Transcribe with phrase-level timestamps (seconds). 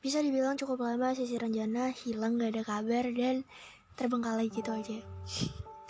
[0.00, 3.44] bisa dibilang cukup lama Sisi Renjana hilang gak ada kabar dan
[4.00, 4.96] terbengkalai gitu aja.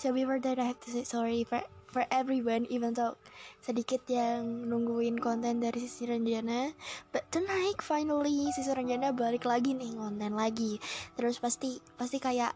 [0.03, 3.15] So before that I have to say sorry for for everyone even though
[3.63, 6.75] sedikit yang nungguin konten dari Sisi Renjana
[7.15, 10.83] but tonight finally Sisi Renjana balik lagi nih konten lagi.
[11.15, 12.51] Terus pasti pasti kayak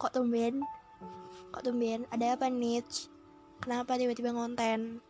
[0.00, 0.64] kok tumben?
[1.52, 2.08] Kok tumben?
[2.08, 2.80] Ada apa nih
[3.60, 5.04] kenapa tiba-tiba konten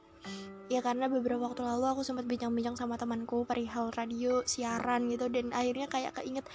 [0.66, 5.54] ya karena beberapa waktu lalu aku sempat bincang-bincang sama temanku perihal radio siaran gitu dan
[5.54, 6.46] akhirnya kayak keinget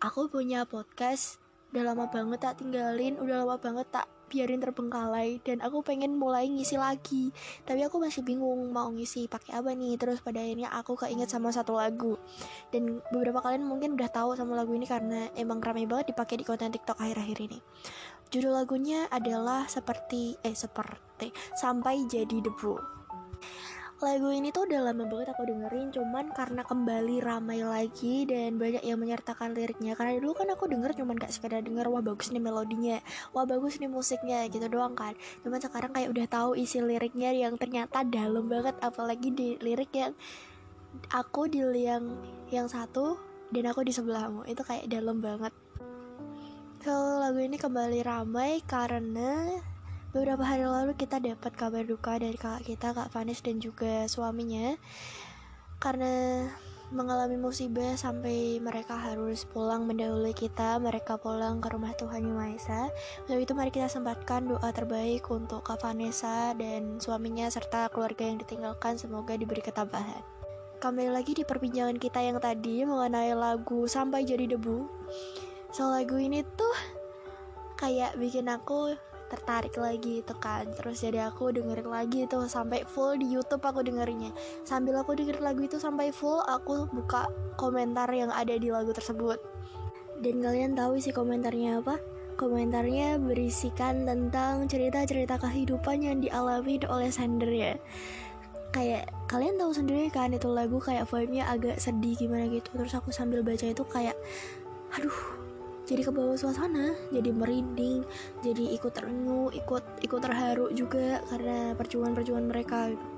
[0.00, 1.43] aku punya podcast
[1.74, 6.46] udah lama banget tak tinggalin udah lama banget tak biarin terbengkalai dan aku pengen mulai
[6.46, 7.34] ngisi lagi.
[7.66, 11.50] Tapi aku masih bingung mau ngisi pakai apa nih terus pada akhirnya aku keinget sama
[11.50, 12.14] satu lagu.
[12.70, 16.44] Dan beberapa kalian mungkin udah tahu sama lagu ini karena emang ramai banget dipakai di
[16.46, 17.58] konten TikTok akhir-akhir ini.
[18.30, 22.94] Judul lagunya adalah seperti eh seperti sampai jadi debu
[24.04, 28.84] lagu ini tuh udah lama banget aku dengerin cuman karena kembali ramai lagi dan banyak
[28.84, 29.96] yang menyertakan liriknya.
[29.96, 33.00] Karena dulu kan aku denger cuman gak sekedar denger wah bagus nih melodinya
[33.32, 35.16] wah bagus nih musiknya gitu doang kan.
[35.40, 40.12] Cuman sekarang kayak udah tahu isi liriknya yang ternyata dalam banget apalagi di lirik yang
[41.08, 42.04] aku di yang
[42.52, 43.16] yang satu
[43.48, 44.44] dan aku di sebelahmu.
[44.44, 45.56] Itu kayak dalam banget.
[46.84, 49.56] So lagu ini kembali ramai karena
[50.14, 54.78] Beberapa hari lalu kita dapat kabar duka dari kakak kita, Kak Vanes dan juga suaminya
[55.82, 56.46] karena
[56.94, 62.54] mengalami musibah sampai mereka harus pulang mendahului kita, mereka pulang ke rumah Tuhan Yang Maha
[62.54, 62.82] Esa.
[63.26, 68.38] Untuk itu mari kita sempatkan doa terbaik untuk Kak Vanessa dan suaminya serta keluarga yang
[68.38, 70.22] ditinggalkan semoga diberi ketabahan.
[70.78, 74.86] Kembali lagi di perbincangan kita yang tadi mengenai lagu Sampai Jadi Debu.
[75.74, 76.74] So lagu ini tuh
[77.82, 78.94] kayak bikin aku
[79.34, 80.70] tertarik lagi itu kan.
[80.78, 84.30] Terus jadi aku dengerin lagi itu sampai full di YouTube aku dengerinnya.
[84.62, 87.26] Sambil aku dengerin lagu itu sampai full aku buka
[87.58, 89.42] komentar yang ada di lagu tersebut.
[90.22, 91.98] Dan kalian tahu sih komentarnya apa?
[92.38, 97.74] Komentarnya berisikan tentang cerita-cerita kehidupan yang dialami oleh Sander ya.
[98.74, 102.70] Kayak kalian tahu sendiri kan itu lagu kayak vibe-nya agak sedih gimana gitu.
[102.74, 104.18] Terus aku sambil baca itu kayak
[104.94, 105.43] aduh
[105.84, 108.04] jadi ke bawah suasana jadi merinding
[108.40, 112.92] jadi ikut terengu ikut ikut terharu juga karena perjuangan-perjuangan mereka.
[112.92, 113.14] Gitu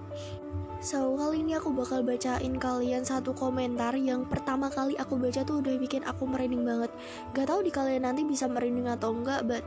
[0.84, 5.65] So kali ini aku bakal bacain kalian satu komentar yang pertama kali aku baca tuh
[5.65, 6.93] udah bikin aku merinding banget.
[7.32, 9.65] Gak tau di kalian nanti bisa merinding atau enggak but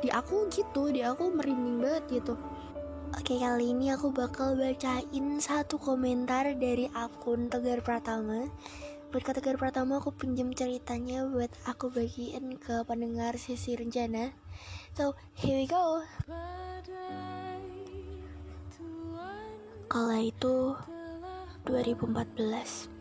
[0.00, 2.34] di aku gitu di aku merinding banget gitu.
[3.12, 8.48] Oke kali ini aku bakal bacain satu komentar dari akun Tegar Pratama
[9.08, 14.36] Buat kategori pertama aku pinjam ceritanya buat aku bagiin ke pendengar sisi rencana.
[14.92, 16.04] So, here we go.
[19.88, 20.76] Kala itu
[21.64, 22.92] 2014.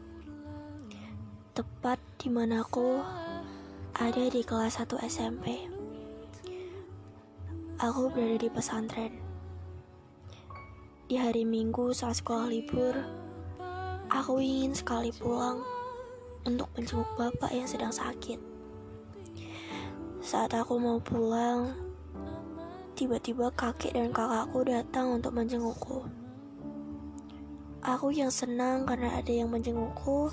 [1.51, 3.03] Tepat di mana aku
[4.00, 5.68] ada di kelas 1 SMP.
[7.84, 9.12] Aku berada di pesantren.
[11.12, 12.95] Di hari Minggu saat sekolah libur,
[14.07, 15.59] aku ingin sekali pulang
[16.47, 18.39] untuk menjenguk bapak yang sedang sakit.
[20.23, 21.75] Saat aku mau pulang,
[22.95, 26.07] tiba-tiba kakek dan kakakku datang untuk menjengukku.
[27.83, 30.31] Aku yang senang karena ada yang menjengukku,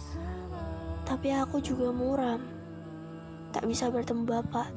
[1.03, 2.43] tapi aku juga muram.
[3.51, 4.71] Tak bisa bertemu bapak.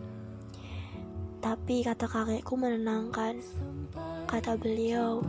[1.41, 3.41] Tapi kata kakekku menenangkan.
[4.27, 5.23] Kata beliau,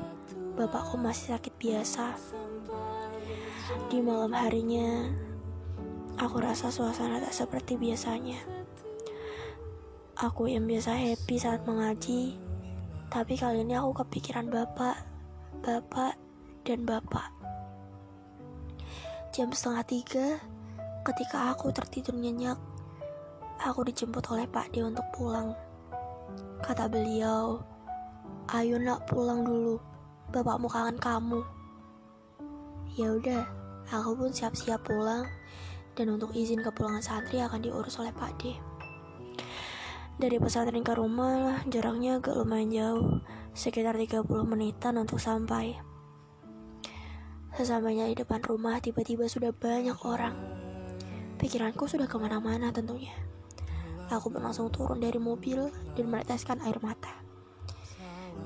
[0.59, 2.19] bapakku masih sakit biasa.
[3.89, 5.07] Di malam harinya,
[6.19, 8.43] Aku rasa suasana tak seperti biasanya.
[10.19, 12.35] Aku yang biasa happy saat mengaji,
[13.07, 14.99] tapi kali ini aku kepikiran bapak,
[15.63, 16.19] bapak,
[16.67, 17.31] dan bapak.
[19.31, 20.27] Jam setengah tiga,
[21.07, 22.59] ketika aku tertidur nyenyak,
[23.63, 25.55] aku dijemput oleh Pak D untuk pulang.
[26.67, 27.63] Kata beliau,
[28.59, 29.79] ayo nak pulang dulu,
[30.35, 31.47] bapakmu kangen kamu.
[32.99, 33.47] Ya udah,
[33.87, 35.23] aku pun siap-siap pulang
[35.99, 38.55] dan untuk izin kepulangan santri akan diurus oleh Pak D.
[40.19, 43.19] Dari pesantren ke rumah jaraknya agak lumayan jauh,
[43.51, 45.75] sekitar 30 menitan untuk sampai.
[47.59, 50.39] Sesampainya di depan rumah tiba-tiba sudah banyak orang.
[51.43, 53.15] Pikiranku sudah ke mana-mana tentunya.
[54.11, 55.67] Aku pun langsung turun dari mobil
[55.99, 57.15] dan meneteskan air mata.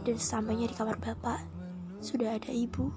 [0.09, 1.45] Dan sesampainya di kamar bapak,
[2.01, 2.89] sudah ada ibu,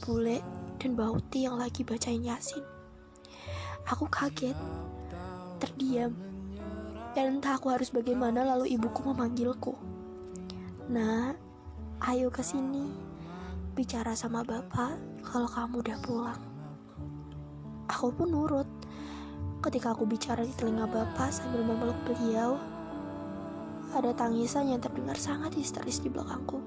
[0.00, 0.40] bule,
[0.80, 2.79] dan bauti yang lagi bacain yasin.
[3.90, 4.54] Aku kaget,
[5.58, 6.14] terdiam,
[7.18, 9.74] dan entah aku harus bagaimana lalu ibuku memanggilku.
[10.86, 11.34] Nah,
[12.06, 12.86] ayo ke sini,
[13.74, 14.94] bicara sama bapak
[15.26, 16.42] kalau kamu udah pulang.
[17.90, 18.70] Aku pun nurut,
[19.60, 22.56] Ketika aku bicara di telinga bapak sambil memeluk beliau,
[23.92, 26.64] ada tangisan yang terdengar sangat histeris di belakangku.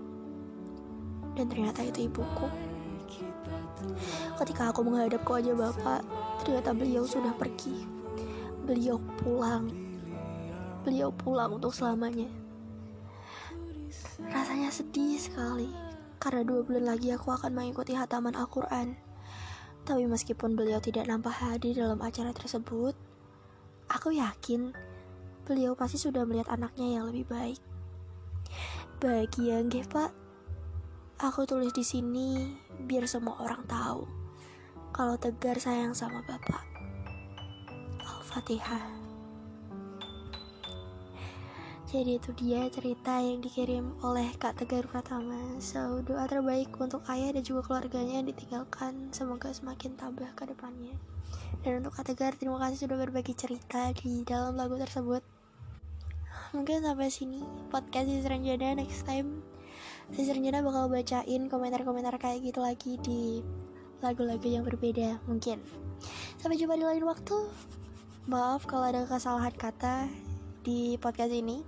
[1.34, 2.46] Dan ternyata itu ibuku.
[4.40, 6.02] Ketika aku menghadap ke wajah bapak,
[6.44, 7.86] ternyata beliau sudah pergi.
[8.64, 9.70] Beliau pulang.
[10.84, 12.28] Beliau pulang untuk selamanya.
[14.24, 15.68] Rasanya sedih sekali,
[16.18, 18.96] karena dua bulan lagi aku akan mengikuti hataman Al-Quran.
[19.84, 22.96] Tapi meskipun beliau tidak nampak hadir dalam acara tersebut,
[23.92, 24.72] aku yakin
[25.44, 27.60] beliau pasti sudah melihat anaknya yang lebih baik.
[29.04, 30.23] Bahagia, nggih, Pak.
[31.21, 34.10] Aku tulis di sini biar semua orang tahu
[34.89, 36.65] kalau Tegar sayang sama Bapak.
[38.01, 39.04] Al-Fatihah.
[41.94, 45.62] Jadi itu dia cerita yang dikirim oleh Kak Tegar Pratama.
[45.62, 49.13] So, doa terbaik untuk ayah dan juga keluarganya yang ditinggalkan.
[49.13, 50.98] Semoga semakin tabah ke depannya.
[51.62, 55.21] Dan untuk Kak Tegar, terima kasih sudah berbagi cerita di dalam lagu tersebut.
[56.57, 59.45] Mungkin sampai sini podcast Sisi Renjana next time.
[60.12, 63.40] Sisi Renjana bakal bacain komentar-komentar kayak gitu lagi di
[64.04, 65.64] lagu-lagu yang berbeda mungkin.
[66.42, 67.48] Sampai jumpa di lain waktu.
[68.28, 70.12] Maaf kalau ada kesalahan kata
[70.68, 71.64] di podcast ini.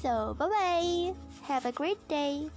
[0.00, 1.12] So, bye bye.
[1.44, 2.48] Have a great day.